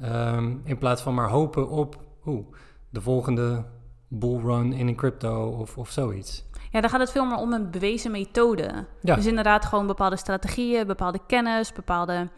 Ehm, 0.00 0.56
in 0.64 0.78
plaats 0.78 1.02
van 1.02 1.14
maar 1.14 1.28
hopen 1.28 1.68
op 1.68 2.00
oeh, 2.26 2.46
de 2.90 3.00
volgende 3.00 3.64
bullrun 4.08 4.72
in 4.72 4.88
een 4.88 4.96
crypto 4.96 5.48
of, 5.48 5.78
of 5.78 5.90
zoiets. 5.90 6.46
Ja, 6.70 6.80
dan 6.80 6.90
gaat 6.90 7.00
het 7.00 7.10
veel 7.10 7.24
meer 7.24 7.36
om 7.36 7.52
een 7.52 7.70
bewezen 7.70 8.10
methode. 8.10 8.86
Ja. 9.02 9.14
Dus 9.14 9.26
inderdaad 9.26 9.64
gewoon 9.64 9.86
bepaalde 9.86 10.16
strategieën, 10.16 10.86
bepaalde 10.86 11.20
kennis, 11.26 11.72
bepaalde 11.72 12.28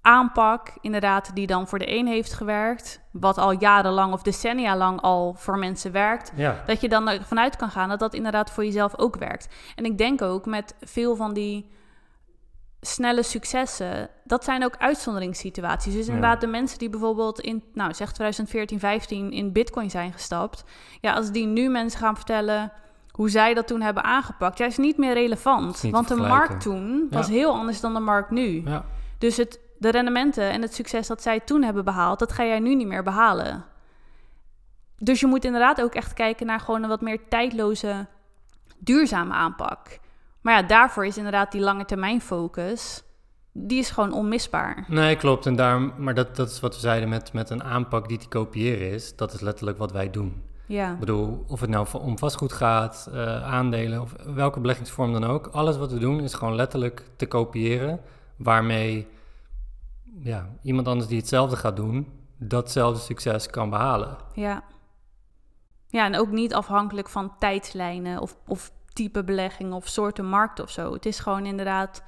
aanpak, 0.00 0.72
inderdaad, 0.80 1.30
die 1.34 1.46
dan 1.46 1.68
voor 1.68 1.78
de 1.78 1.98
een 1.98 2.06
heeft 2.06 2.32
gewerkt, 2.32 3.00
wat 3.10 3.38
al 3.38 3.52
jarenlang 3.52 4.12
of 4.12 4.22
decennia 4.22 4.76
lang 4.76 5.00
al 5.00 5.34
voor 5.38 5.58
mensen 5.58 5.92
werkt, 5.92 6.32
Ja, 6.36 6.62
dat 6.66 6.80
je 6.80 6.88
dan 6.88 7.08
ervan 7.08 7.38
uit 7.38 7.56
kan 7.56 7.70
gaan 7.70 7.88
dat 7.88 7.98
dat 7.98 8.14
inderdaad 8.14 8.50
voor 8.50 8.64
jezelf 8.64 8.98
ook 8.98 9.16
werkt. 9.16 9.48
En 9.74 9.84
ik 9.84 9.98
denk 9.98 10.22
ook 10.22 10.46
met 10.46 10.74
veel 10.80 11.16
van 11.16 11.34
die 11.34 11.70
snelle 12.86 13.22
successen, 13.22 14.08
dat 14.24 14.44
zijn 14.44 14.64
ook 14.64 14.76
uitzonderingssituaties. 14.78 15.94
Dus 15.94 16.06
Ja. 16.06 16.12
inderdaad 16.12 16.40
de 16.40 16.46
mensen 16.46 16.78
die 16.78 16.90
bijvoorbeeld 16.90 17.40
in, 17.40 17.62
nou 17.74 17.94
zeg 17.94 18.12
2014, 18.12 18.78
15 18.78 19.32
in 19.32 19.52
bitcoin 19.52 19.90
zijn 19.90 20.12
gestapt, 20.12 20.64
ja, 21.00 21.12
als 21.12 21.30
die 21.30 21.46
nu 21.46 21.68
mensen 21.68 22.00
gaan 22.00 22.16
vertellen 22.16 22.72
hoe 23.10 23.28
zij 23.30 23.54
dat 23.54 23.66
toen 23.66 23.80
hebben 23.80 24.04
aangepakt, 24.04 24.58
ja, 24.58 24.66
is 24.66 24.76
niet 24.76 24.96
meer 24.96 25.12
relevant. 25.12 25.82
Niet 25.82 25.92
Want 25.92 26.08
de 26.08 26.16
markt 26.16 26.60
toen 26.60 27.06
Ja. 27.10 27.16
was 27.16 27.28
heel 27.28 27.52
anders 27.54 27.80
dan 27.80 27.94
de 27.94 28.00
markt 28.00 28.30
nu. 28.30 28.62
ja. 28.64 28.84
Dus 29.18 29.36
het, 29.36 29.60
de 29.78 29.90
rendementen 29.90 30.50
en 30.50 30.62
het 30.62 30.74
succes 30.74 31.06
dat 31.06 31.22
zij 31.22 31.40
toen 31.40 31.62
hebben 31.62 31.84
behaald, 31.84 32.18
dat 32.18 32.32
ga 32.32 32.44
jij 32.44 32.58
nu 32.60 32.74
niet 32.74 32.86
meer 32.86 33.02
behalen. 33.02 33.64
Dus 34.98 35.20
je 35.20 35.26
moet 35.26 35.44
inderdaad 35.44 35.82
ook 35.82 35.94
echt 35.94 36.14
kijken 36.14 36.46
naar 36.46 36.60
gewoon 36.60 36.82
een 36.82 36.88
wat 36.88 37.00
meer 37.00 37.28
tijdloze, 37.28 38.06
duurzame 38.78 39.32
aanpak. 39.34 39.98
Maar 40.46 40.60
ja, 40.60 40.62
daarvoor 40.62 41.06
is 41.06 41.16
inderdaad 41.16 41.52
die 41.52 41.60
lange 41.60 41.84
termijn 41.84 42.20
focus, 42.20 43.02
die 43.52 43.78
is 43.78 43.90
gewoon 43.90 44.12
onmisbaar. 44.12 44.84
Nee, 44.88 45.16
klopt. 45.16 45.46
En 45.46 45.56
daarom, 45.56 45.92
maar 45.98 46.14
dat, 46.14 46.36
dat 46.36 46.50
is 46.50 46.60
wat 46.60 46.74
we 46.74 46.80
zeiden 46.80 47.08
met, 47.08 47.32
met 47.32 47.50
een 47.50 47.62
aanpak 47.64 48.08
die 48.08 48.18
te 48.18 48.28
kopiëren 48.28 48.90
is. 48.90 49.16
Dat 49.16 49.32
is 49.32 49.40
letterlijk 49.40 49.78
wat 49.78 49.92
wij 49.92 50.10
doen. 50.10 50.42
Ja, 50.66 50.92
Ik 50.92 50.98
bedoel, 50.98 51.44
of 51.48 51.60
het 51.60 51.70
nou 51.70 51.86
om 51.92 52.18
vastgoed 52.18 52.52
gaat, 52.52 53.08
eh, 53.12 53.42
aandelen 53.44 54.00
of 54.00 54.14
welke 54.34 54.60
beleggingsvorm 54.60 55.12
dan 55.12 55.24
ook. 55.24 55.46
Alles 55.46 55.76
wat 55.76 55.92
we 55.92 55.98
doen 55.98 56.20
is 56.20 56.34
gewoon 56.34 56.54
letterlijk 56.54 57.04
te 57.16 57.26
kopiëren. 57.26 58.00
Waarmee 58.36 59.06
ja, 60.18 60.48
iemand 60.62 60.88
anders 60.88 61.08
die 61.08 61.18
hetzelfde 61.18 61.56
gaat 61.56 61.76
doen, 61.76 62.12
datzelfde 62.36 63.00
succes 63.00 63.46
kan 63.50 63.70
behalen. 63.70 64.16
ja. 64.34 64.62
Ja, 65.88 66.04
en 66.04 66.16
ook 66.16 66.30
niet 66.30 66.54
afhankelijk 66.54 67.08
van 67.08 67.32
tijdslijnen 67.38 68.20
of, 68.20 68.36
of 68.46 68.72
type 68.96 69.24
belegging 69.24 69.72
of 69.72 69.88
soorten 69.88 70.24
markt 70.24 70.60
of 70.60 70.70
zo. 70.70 70.92
Het 70.92 71.06
is 71.06 71.18
gewoon 71.18 71.46
inderdaad 71.46 72.02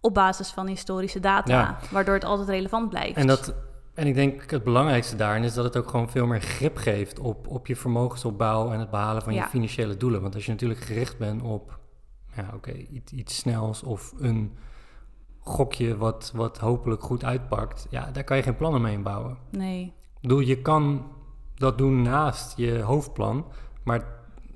op 0.00 0.14
basis 0.14 0.50
van 0.50 0.66
historische 0.66 1.20
data, 1.20 1.52
Ja. 1.52 1.78
waardoor 1.90 2.14
het 2.14 2.24
altijd 2.24 2.48
relevant 2.48 2.88
blijft. 2.88 3.16
En 3.16 3.26
dat, 3.26 3.54
En 3.94 4.06
ik 4.06 4.14
denk 4.14 4.50
het 4.50 4.64
belangrijkste 4.64 5.16
daarin 5.16 5.42
is 5.44 5.54
dat 5.54 5.64
het 5.64 5.76
ook 5.76 5.88
gewoon 5.88 6.10
veel 6.10 6.26
meer 6.26 6.40
grip 6.40 6.76
geeft 6.76 7.18
op, 7.18 7.48
op 7.48 7.66
je 7.66 7.76
vermogensopbouw 7.76 8.72
en 8.72 8.78
het 8.80 8.90
behalen 8.90 9.22
van 9.22 9.34
Ja. 9.34 9.42
je 9.42 9.48
financiële 9.48 9.96
doelen. 9.96 10.22
Want 10.22 10.34
als 10.34 10.44
je 10.44 10.50
natuurlijk 10.50 10.80
gericht 10.80 11.18
bent 11.18 11.42
op 11.42 11.78
ja, 12.36 12.50
oké, 12.54 12.72
iets, 12.72 13.12
iets 13.12 13.36
snels 13.36 13.82
of 13.82 14.12
een 14.18 14.56
gokje 15.38 15.96
wat, 15.96 16.32
wat 16.34 16.58
hopelijk 16.58 17.02
goed 17.02 17.24
uitpakt, 17.24 17.86
ja, 17.90 18.10
daar 18.10 18.24
kan 18.24 18.36
je 18.36 18.42
geen 18.42 18.56
plannen 18.56 18.82
mee 18.82 18.94
inbouwen. 18.94 19.38
Nee. 19.50 19.84
Ik 20.14 20.20
bedoel, 20.20 20.40
je 20.40 20.62
kan 20.62 21.06
dat 21.54 21.78
doen 21.78 22.02
naast 22.02 22.56
je 22.56 22.78
hoofdplan, 22.80 23.46
maar 23.84 24.04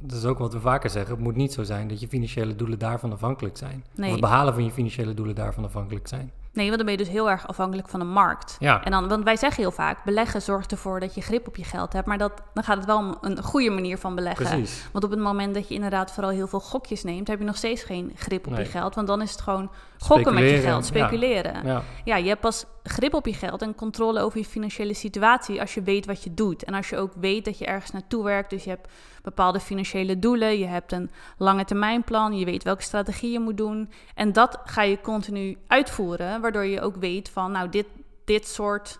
dat 0.00 0.18
is 0.18 0.24
ook 0.24 0.38
wat 0.38 0.52
we 0.52 0.60
vaker 0.60 0.90
zeggen. 0.90 1.14
Het 1.14 1.24
moet 1.24 1.36
niet 1.36 1.52
zo 1.52 1.62
zijn 1.62 1.88
dat 1.88 2.00
je 2.00 2.08
financiële 2.08 2.56
doelen 2.56 2.78
daarvan 2.78 3.12
afhankelijk 3.12 3.56
zijn. 3.56 3.84
Nee. 3.94 4.06
Of 4.06 4.12
het 4.12 4.20
behalen 4.20 4.54
van 4.54 4.64
je 4.64 4.70
financiële 4.70 5.14
doelen 5.14 5.34
daarvan 5.34 5.64
afhankelijk 5.64 6.08
zijn. 6.08 6.32
Nee, 6.52 6.66
want 6.66 6.76
dan 6.76 6.86
ben 6.86 6.96
je 6.96 7.04
dus 7.04 7.12
heel 7.12 7.30
erg 7.30 7.48
afhankelijk 7.48 7.88
van 7.88 8.00
de 8.00 8.06
markt. 8.06 8.56
Ja. 8.58 8.84
En 8.84 8.90
dan, 8.90 9.08
want 9.08 9.24
wij 9.24 9.36
zeggen 9.36 9.62
heel 9.62 9.72
vaak, 9.72 10.04
beleggen 10.04 10.42
zorgt 10.42 10.72
ervoor 10.72 11.00
dat 11.00 11.14
je 11.14 11.20
grip 11.20 11.46
op 11.46 11.56
je 11.56 11.64
geld 11.64 11.92
hebt. 11.92 12.06
Maar 12.06 12.18
dat, 12.18 12.32
dan 12.54 12.64
gaat 12.64 12.76
het 12.76 12.86
wel 12.86 12.98
om 12.98 13.16
een 13.20 13.42
goede 13.42 13.70
manier 13.70 13.98
van 13.98 14.14
beleggen. 14.14 14.46
Precies. 14.46 14.88
Want 14.92 15.04
op 15.04 15.10
het 15.10 15.20
moment 15.20 15.54
dat 15.54 15.68
je 15.68 15.74
inderdaad 15.74 16.12
vooral 16.12 16.32
heel 16.32 16.46
veel 16.46 16.60
gokjes 16.60 17.04
neemt, 17.04 17.28
heb 17.28 17.38
je 17.38 17.44
nog 17.44 17.56
steeds 17.56 17.82
geen 17.82 18.12
grip 18.14 18.46
op 18.46 18.52
Nee. 18.52 18.64
je 18.64 18.70
geld. 18.70 18.94
Want 18.94 19.06
dan 19.06 19.22
is 19.22 19.30
het 19.30 19.40
gewoon 19.40 19.70
gokken 19.98 20.34
met 20.34 20.42
je 20.42 20.56
geld, 20.58 20.84
speculeren. 20.84 21.66
Ja. 21.66 21.82
Ja, 22.04 22.16
je 22.16 22.28
hebt 22.28 22.40
pas 22.40 22.66
grip 22.88 23.14
op 23.14 23.26
je 23.26 23.34
geld 23.34 23.62
en 23.62 23.74
controle 23.74 24.20
over 24.20 24.38
je 24.38 24.44
financiële 24.44 24.94
situatie 24.94 25.60
als 25.60 25.74
je 25.74 25.82
weet 25.82 26.06
wat 26.06 26.24
je 26.24 26.34
doet. 26.34 26.64
En 26.64 26.74
als 26.74 26.88
je 26.88 26.96
ook 26.96 27.12
weet 27.20 27.44
dat 27.44 27.58
je 27.58 27.66
ergens 27.66 27.90
naartoe 27.90 28.24
werkt. 28.24 28.50
Dus 28.50 28.64
je 28.64 28.70
hebt 28.70 28.88
bepaalde 29.22 29.60
financiële 29.60 30.18
doelen, 30.18 30.58
je 30.58 30.66
hebt 30.66 30.92
een 30.92 31.10
lange 31.36 31.64
termijn 31.64 32.04
plan, 32.04 32.38
je 32.38 32.44
weet 32.44 32.62
welke 32.62 32.82
strategie 32.82 33.32
je 33.32 33.40
moet 33.40 33.56
doen. 33.56 33.90
En 34.14 34.32
dat 34.32 34.58
ga 34.64 34.82
je 34.82 35.00
continu 35.00 35.58
uitvoeren, 35.66 36.40
waardoor 36.40 36.64
je 36.64 36.80
ook 36.80 36.96
weet 36.96 37.30
van, 37.30 37.52
nou, 37.52 37.68
dit, 37.68 37.86
dit 38.24 38.46
soort 38.46 38.98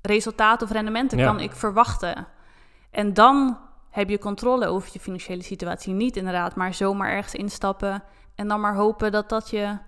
resultaten 0.00 0.66
of 0.66 0.72
rendementen 0.72 1.18
Ja. 1.18 1.24
kan 1.24 1.40
ik 1.40 1.52
verwachten. 1.52 2.26
En 2.90 3.14
dan 3.14 3.58
heb 3.90 4.08
je 4.08 4.18
controle 4.18 4.66
over 4.66 4.88
je 4.92 5.00
financiële 5.00 5.42
situatie. 5.42 5.92
Niet 5.92 6.16
inderdaad, 6.16 6.54
maar 6.54 6.74
zomaar 6.74 7.10
ergens 7.10 7.34
instappen 7.34 8.02
en 8.34 8.48
dan 8.48 8.60
maar 8.60 8.74
hopen 8.74 9.12
dat 9.12 9.28
dat 9.28 9.50
je 9.50 9.78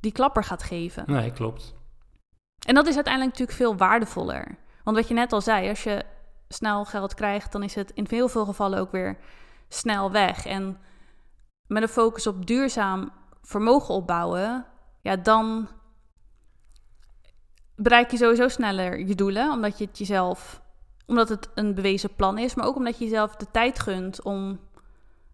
die 0.00 0.12
klapper 0.12 0.44
gaat 0.44 0.62
geven. 0.62 1.04
Nee, 1.06 1.32
klopt. 1.32 1.74
En 2.70 2.76
dat 2.76 2.86
is 2.86 2.94
uiteindelijk 2.94 3.38
natuurlijk 3.38 3.58
veel 3.58 3.76
waardevoller. 3.76 4.58
Want 4.84 4.96
wat 4.96 5.08
je 5.08 5.14
net 5.14 5.32
al 5.32 5.40
zei, 5.40 5.68
als 5.68 5.82
je 5.82 6.04
snel 6.48 6.84
geld 6.84 7.14
krijgt, 7.14 7.52
dan 7.52 7.62
is 7.62 7.74
het 7.74 7.90
in 7.94 8.06
heel 8.08 8.28
veel 8.28 8.44
gevallen 8.44 8.78
ook 8.78 8.92
weer 8.92 9.18
snel 9.68 10.10
weg. 10.10 10.46
En 10.46 10.78
met 11.66 11.82
een 11.82 11.88
focus 11.88 12.26
op 12.26 12.46
duurzaam 12.46 13.12
vermogen 13.42 13.94
opbouwen, 13.94 14.66
ja, 15.00 15.16
dan 15.16 15.68
bereik 17.76 18.10
je 18.10 18.16
sowieso 18.16 18.48
sneller 18.48 18.98
je 18.98 19.14
doelen, 19.14 19.50
omdat 19.50 19.78
je 19.78 19.84
het 19.84 19.98
jezelf, 19.98 20.62
omdat 21.06 21.28
het 21.28 21.50
een 21.54 21.74
bewezen 21.74 22.14
plan 22.14 22.38
is, 22.38 22.54
maar 22.54 22.66
ook 22.66 22.76
omdat 22.76 22.98
je 22.98 23.04
jezelf 23.04 23.36
de 23.36 23.50
tijd 23.50 23.78
gunt 23.78 24.22
om 24.22 24.60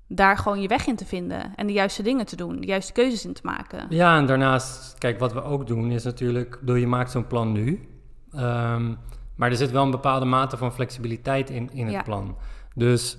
daar 0.08 0.38
gewoon 0.38 0.60
je 0.60 0.68
weg 0.68 0.86
in 0.86 0.96
te 0.96 1.06
vinden 1.06 1.54
en 1.56 1.66
de 1.66 1.72
juiste 1.72 2.02
dingen 2.02 2.26
te 2.26 2.36
doen, 2.36 2.60
de 2.60 2.66
juiste 2.66 2.92
keuzes 2.92 3.24
in 3.24 3.32
te 3.32 3.40
maken. 3.44 3.86
Ja, 3.88 4.16
en 4.16 4.26
daarnaast, 4.26 4.98
kijk, 4.98 5.18
wat 5.18 5.32
we 5.32 5.42
ook 5.42 5.66
doen 5.66 5.90
is 5.90 6.04
natuurlijk, 6.04 6.58
bedoel, 6.60 6.74
je 6.76 6.86
maakt 6.86 7.10
zo'n 7.10 7.26
plan 7.26 7.52
nu. 7.52 7.88
Ehm, 8.32 8.94
maar 9.34 9.50
er 9.50 9.56
zit 9.56 9.70
wel 9.70 9.84
een 9.84 9.90
bepaalde 9.90 10.26
mate 10.26 10.56
van 10.56 10.72
flexibiliteit 10.72 11.50
in, 11.50 11.70
in 11.72 11.84
het 11.86 11.94
Ja. 11.94 12.02
plan. 12.02 12.36
Dus 12.74 13.18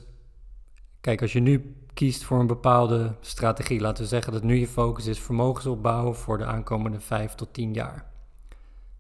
kijk, 1.02 1.22
als 1.22 1.34
je 1.34 1.40
nu 1.40 1.76
kiest 1.94 2.24
voor 2.24 2.40
een 2.40 2.48
bepaalde 2.48 3.16
strategie, 3.22 3.80
laten 3.80 4.04
we 4.04 4.10
zeggen 4.10 4.34
dat 4.34 4.44
nu 4.44 4.56
je 4.56 4.68
focus 4.68 5.06
is 5.06 5.20
vermogensopbouw 5.20 6.14
voor 6.14 6.38
de 6.38 6.46
aankomende 6.46 7.00
vijf 7.00 7.34
tot 7.36 7.54
tien 7.54 7.74
jaar. 7.74 8.06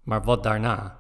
Maar 0.04 0.24
wat 0.24 0.44
daarna? 0.44 0.98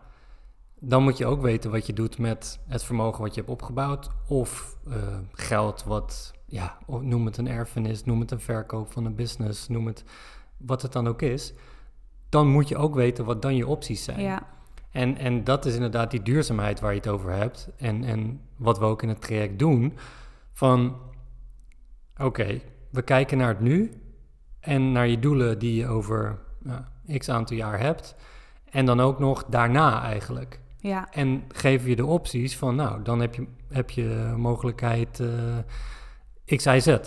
Dan 0.79 1.03
moet 1.03 1.17
je 1.17 1.25
ook 1.25 1.41
weten 1.41 1.71
wat 1.71 1.85
je 1.85 1.93
doet 1.93 2.17
met 2.17 2.59
het 2.67 2.83
vermogen 2.83 3.21
wat 3.21 3.33
je 3.33 3.39
hebt 3.39 3.51
opgebouwd. 3.51 4.09
Of 4.27 4.77
eh, 4.87 4.93
geld 5.31 5.83
wat, 5.83 6.33
ja, 6.45 6.77
noem 6.87 7.25
het 7.25 7.37
een 7.37 7.47
erfenis, 7.47 8.03
noem 8.03 8.19
het 8.19 8.31
een 8.31 8.39
verkoop 8.39 8.91
van 8.91 9.05
een 9.05 9.15
business, 9.15 9.67
noem 9.67 9.87
het 9.87 10.03
wat 10.57 10.81
het 10.81 10.91
dan 10.91 11.07
ook 11.07 11.21
is. 11.21 11.53
Dan 12.29 12.47
moet 12.47 12.67
je 12.67 12.77
ook 12.77 12.95
weten 12.95 13.25
wat 13.25 13.41
dan 13.41 13.55
je 13.55 13.67
opties 13.67 14.03
zijn. 14.03 14.21
Ja, 14.21 14.47
En, 14.91 15.17
en 15.17 15.43
dat 15.43 15.65
is 15.65 15.73
inderdaad 15.73 16.11
die 16.11 16.21
duurzaamheid 16.21 16.79
waar 16.79 16.91
je 16.91 16.97
het 16.97 17.07
over 17.07 17.31
hebt. 17.31 17.69
En, 17.77 18.03
en 18.03 18.41
wat 18.55 18.79
we 18.79 18.85
ook 18.85 19.01
in 19.01 19.09
het 19.09 19.21
traject 19.21 19.59
doen. 19.59 19.97
Van, 20.53 20.95
oké, 22.17 22.61
we 22.89 23.01
kijken 23.01 23.37
naar 23.37 23.47
het 23.47 23.59
nu. 23.59 24.01
En 24.59 24.91
naar 24.91 25.07
je 25.07 25.19
doelen 25.19 25.59
die 25.59 25.75
je 25.75 25.87
over 25.87 26.39
nou, 26.59 26.81
x 27.17 27.29
aantal 27.29 27.57
jaar 27.57 27.79
hebt. 27.79 28.15
En 28.69 28.85
dan 28.85 28.99
ook 28.99 29.19
nog 29.19 29.43
daarna 29.45 30.03
eigenlijk. 30.03 30.59
Ja, 30.87 31.11
En 31.11 31.43
geven 31.47 31.89
je 31.89 31.95
de 31.95 32.05
opties 32.05 32.57
van, 32.57 32.75
nou, 32.75 33.03
dan 33.03 33.19
heb 33.19 33.35
je, 33.35 33.47
heb 33.69 33.89
je 33.89 34.33
mogelijkheid 34.37 35.19
eh 35.19 35.57
X, 36.55 36.65
Y, 36.65 36.79
Z. 36.79 36.97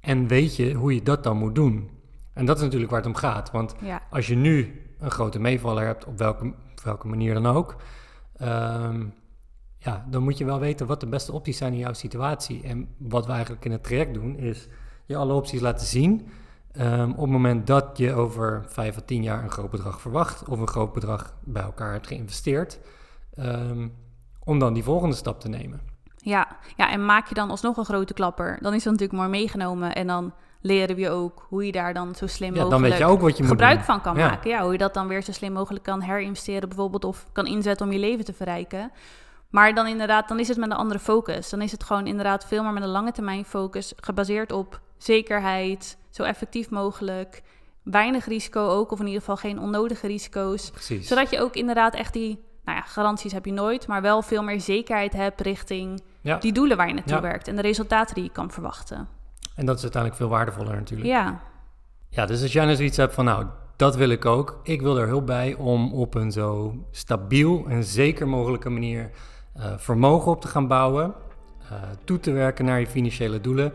En 0.00 0.26
weet 0.26 0.56
je 0.56 0.72
hoe 0.72 0.94
je 0.94 1.02
dat 1.02 1.24
dan 1.24 1.36
moet 1.36 1.54
doen. 1.54 1.90
En 2.32 2.46
dat 2.46 2.56
is 2.56 2.62
natuurlijk 2.62 2.90
waar 2.90 3.00
het 3.00 3.08
om 3.08 3.14
gaat. 3.14 3.50
Want 3.50 3.74
ja, 3.82 4.02
als 4.10 4.26
je 4.26 4.34
nu 4.34 4.82
een 4.98 5.10
grote 5.10 5.38
meevaller 5.38 5.84
hebt, 5.84 6.04
op 6.04 6.18
welke, 6.18 6.46
op 6.46 6.80
welke 6.84 7.06
manier 7.06 7.34
dan 7.34 7.46
ook, 7.46 7.76
ehm, 8.36 9.04
ja, 9.78 10.06
dan 10.10 10.22
moet 10.22 10.38
je 10.38 10.44
wel 10.44 10.58
weten 10.58 10.86
wat 10.86 11.00
de 11.00 11.06
beste 11.06 11.32
opties 11.32 11.56
zijn 11.56 11.72
in 11.72 11.78
jouw 11.78 11.92
situatie. 11.92 12.62
En 12.62 12.88
wat 12.98 13.26
we 13.26 13.32
eigenlijk 13.32 13.64
in 13.64 13.72
het 13.72 13.82
traject 13.82 14.14
doen, 14.14 14.36
is 14.36 14.68
je 15.06 15.16
alle 15.16 15.32
opties 15.32 15.60
laten 15.60 15.86
zien. 15.86 16.28
Ehm, 16.76 17.10
op 17.10 17.20
het 17.20 17.30
moment 17.30 17.66
dat 17.66 17.90
je 17.94 18.12
over 18.12 18.64
vijf 18.66 18.96
of 18.96 19.02
tien 19.02 19.22
jaar 19.22 19.42
een 19.42 19.50
groot 19.50 19.70
bedrag 19.70 20.00
verwacht, 20.00 20.48
of 20.48 20.58
een 20.58 20.68
groot 20.68 20.92
bedrag 20.92 21.34
bij 21.44 21.62
elkaar 21.62 21.92
hebt 21.92 22.06
geïnvesteerd, 22.06 22.78
ehm, 23.34 23.88
om 24.44 24.58
dan 24.58 24.72
die 24.72 24.82
volgende 24.82 25.16
stap 25.16 25.40
te 25.40 25.48
nemen. 25.48 25.80
Ja, 26.16 26.48
ja, 26.76 26.90
en 26.90 27.04
maak 27.04 27.28
je 27.28 27.34
dan 27.34 27.50
alsnog 27.50 27.76
een 27.76 27.84
grote 27.84 28.14
klapper, 28.14 28.58
dan 28.60 28.74
is 28.74 28.82
dat 28.82 28.92
natuurlijk 28.92 29.18
mooi 29.18 29.30
meegenomen. 29.30 29.94
En 29.94 30.06
dan 30.06 30.32
leren 30.60 30.96
we 30.96 31.00
je 31.00 31.10
ook 31.10 31.46
hoe 31.48 31.66
je 31.66 31.72
daar 31.72 31.94
dan 31.94 32.14
zo 32.14 32.26
slim 32.26 32.54
Ja, 32.54 32.60
dan 32.60 32.68
mogelijk 32.70 32.92
weet 32.92 32.98
je 32.98 33.14
ook 33.14 33.20
wat 33.20 33.36
je 33.36 33.42
moet 33.42 33.52
gebruik 33.52 33.80
van 33.80 34.00
kan 34.00 34.16
Ja. 34.16 34.28
maken. 34.28 34.50
Ja, 34.50 34.62
hoe 34.62 34.72
je 34.72 34.78
dat 34.78 34.94
dan 34.94 35.08
weer 35.08 35.22
zo 35.22 35.32
slim 35.32 35.52
mogelijk 35.52 35.84
kan 35.84 36.00
herinvesteren 36.00 36.68
bijvoorbeeld 36.68 37.04
of 37.04 37.26
kan 37.32 37.46
inzetten 37.46 37.86
om 37.86 37.92
je 37.92 37.98
leven 37.98 38.24
te 38.24 38.32
verrijken. 38.32 38.90
Maar 39.50 39.74
dan 39.74 39.86
inderdaad, 39.86 40.28
dan 40.28 40.38
is 40.38 40.48
het 40.48 40.56
met 40.56 40.70
een 40.70 40.76
andere 40.76 40.98
focus. 40.98 41.50
Dan 41.50 41.62
is 41.62 41.72
het 41.72 41.84
gewoon 41.84 42.06
inderdaad 42.06 42.46
veel 42.46 42.62
meer 42.62 42.72
met 42.72 42.82
een 42.82 42.88
lange 42.88 43.12
termijn 43.12 43.44
focus, 43.44 43.92
gebaseerd 43.96 44.52
op 44.52 44.80
zekerheid, 44.98 45.96
zo 46.16 46.22
effectief 46.22 46.70
mogelijk, 46.70 47.42
weinig 47.82 48.26
risico 48.26 48.68
ook, 48.68 48.90
of 48.90 48.98
in 49.00 49.04
ieder 49.06 49.20
geval 49.20 49.36
geen 49.36 49.58
onnodige 49.58 50.06
risico's. 50.06 50.70
Precies. 50.70 51.08
Zodat 51.08 51.30
je 51.30 51.40
ook 51.40 51.54
inderdaad 51.54 51.94
echt 51.94 52.12
die, 52.12 52.38
nou 52.64 52.78
ja, 52.78 52.84
garanties 52.84 53.32
heb 53.32 53.44
je 53.44 53.52
nooit, 53.52 53.86
maar 53.86 54.02
wel 54.02 54.22
veel 54.22 54.42
meer 54.42 54.60
zekerheid 54.60 55.12
hebt 55.12 55.40
richting 55.40 56.02
Ja. 56.20 56.36
die 56.38 56.52
doelen 56.52 56.76
waar 56.76 56.88
je 56.88 56.94
naartoe 56.94 57.14
Ja. 57.14 57.20
werkt 57.20 57.48
en 57.48 57.56
de 57.56 57.62
resultaten 57.62 58.14
die 58.14 58.24
je 58.24 58.30
kan 58.30 58.50
verwachten. 58.50 59.08
En 59.54 59.66
dat 59.66 59.76
is 59.76 59.82
uiteindelijk 59.82 60.22
veel 60.22 60.30
waardevoller 60.30 60.74
natuurlijk. 60.74 61.08
Ja, 61.08 61.40
Ja, 62.10 62.26
dus 62.26 62.42
als 62.42 62.52
jij 62.52 62.64
nou 62.64 62.76
zoiets 62.76 62.96
hebt 62.96 63.14
van, 63.14 63.24
nou, 63.24 63.46
dat 63.76 63.96
wil 63.96 64.08
ik 64.10 64.24
ook. 64.24 64.60
Ik 64.62 64.80
wil 64.82 64.98
er 64.98 65.06
hulp 65.06 65.26
bij 65.26 65.54
om 65.54 65.92
op 65.92 66.14
een 66.14 66.32
zo 66.32 66.74
stabiel 66.90 67.64
en 67.68 67.84
zeker 67.84 68.28
mogelijke 68.28 68.68
manier 68.70 69.10
eh, 69.54 69.72
vermogen 69.76 70.30
op 70.32 70.40
te 70.40 70.48
gaan 70.48 70.66
bouwen. 70.66 71.14
eh, 71.70 71.72
toe 72.04 72.20
te 72.20 72.30
werken 72.32 72.64
naar 72.64 72.80
je 72.80 72.86
financiële 72.86 73.40
doelen. 73.40 73.72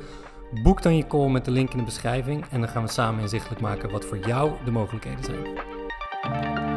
Boek 0.59 0.81
dan 0.81 0.95
je 0.95 1.07
call 1.07 1.29
met 1.29 1.45
de 1.45 1.51
link 1.51 1.71
in 1.71 1.77
de 1.77 1.83
beschrijving 1.83 2.45
en 2.49 2.59
dan 2.59 2.69
gaan 2.69 2.83
we 2.83 2.89
samen 2.89 3.21
inzichtelijk 3.21 3.61
maken 3.61 3.91
wat 3.91 4.05
voor 4.05 4.17
jou 4.17 4.51
de 4.65 4.71
mogelijkheden 4.71 5.23
zijn. 5.23 6.70